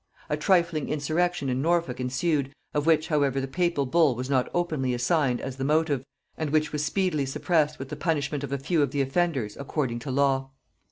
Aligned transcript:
A 0.31 0.35
trifling 0.35 0.89
insurrection 0.89 1.47
in 1.47 1.61
Norfolk 1.61 1.99
ensued, 1.99 2.51
of 2.73 2.87
which 2.87 3.09
however 3.09 3.39
the 3.39 3.47
papal 3.47 3.85
bull 3.85 4.15
was 4.15 4.31
not 4.31 4.49
openly 4.51 4.95
assigned 4.95 5.39
as 5.39 5.57
the 5.57 5.63
motive, 5.63 6.03
and 6.35 6.49
which 6.49 6.71
was 6.73 6.83
speedily 6.83 7.27
suppressed 7.27 7.77
with 7.77 7.89
the 7.89 7.95
punishment 7.95 8.43
of 8.43 8.51
a 8.51 8.57
few 8.57 8.81
of 8.81 8.89
the 8.89 9.01
offenders 9.01 9.55
according 9.59 9.99
to 9.99 10.09
law. 10.09 10.49